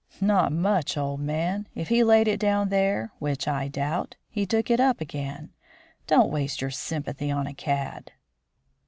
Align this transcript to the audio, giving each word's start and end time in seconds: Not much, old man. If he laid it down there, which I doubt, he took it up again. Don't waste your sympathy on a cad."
Not 0.19 0.51
much, 0.51 0.97
old 0.97 1.19
man. 1.19 1.67
If 1.75 1.89
he 1.89 2.03
laid 2.03 2.27
it 2.27 2.39
down 2.39 2.69
there, 2.69 3.11
which 3.19 3.47
I 3.47 3.67
doubt, 3.67 4.15
he 4.31 4.47
took 4.47 4.71
it 4.71 4.79
up 4.79 4.99
again. 4.99 5.51
Don't 6.07 6.31
waste 6.31 6.59
your 6.61 6.71
sympathy 6.71 7.29
on 7.29 7.45
a 7.45 7.53
cad." 7.53 8.11